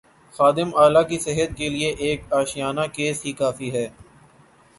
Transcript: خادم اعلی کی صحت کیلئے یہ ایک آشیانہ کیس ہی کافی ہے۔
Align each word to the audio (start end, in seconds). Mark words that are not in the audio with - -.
خادم 0.35 0.69
اعلی 0.75 1.03
کی 1.09 1.17
صحت 1.19 1.49
کیلئے 1.57 1.79
یہ 1.79 1.95
ایک 2.05 2.21
آشیانہ 2.39 2.85
کیس 2.93 3.17
ہی 3.25 3.31
کافی 3.41 3.69
ہے۔ 3.73 3.87